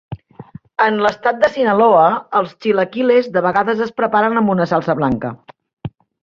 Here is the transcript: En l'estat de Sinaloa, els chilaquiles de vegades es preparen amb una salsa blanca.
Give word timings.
En 0.85 0.95
l'estat 1.05 1.43
de 1.43 1.49
Sinaloa, 1.57 2.05
els 2.39 2.55
chilaquiles 2.65 3.29
de 3.37 3.45
vegades 3.49 3.85
es 3.87 3.93
preparen 4.03 4.41
amb 4.43 4.55
una 4.55 4.67
salsa 4.73 4.97
blanca. 5.03 5.33